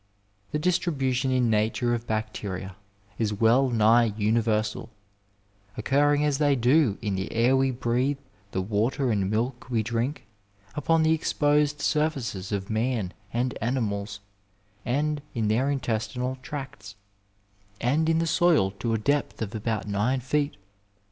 [0.51, 2.75] The distribution in nature of bacteria
[3.19, 4.89] is well nigh uni versal,
[5.77, 8.17] occurring as they do in the air we breathe,
[8.49, 10.25] the water and milk we drink,
[10.73, 14.21] upon the exposed surfaces of man and animals,
[14.85, 16.95] and in their intestinal tracts,
[17.79, 20.57] and in the soil to a depth of about nine feet.